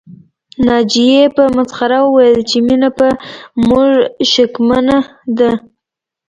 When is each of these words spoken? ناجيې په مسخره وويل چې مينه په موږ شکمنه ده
ناجيې 0.65 1.23
په 1.35 1.43
مسخره 1.55 1.99
وويل 2.03 2.39
چې 2.49 2.57
مينه 2.67 2.89
په 2.97 3.07
موږ 3.67 3.89
شکمنه 4.31 4.97
ده 5.37 5.51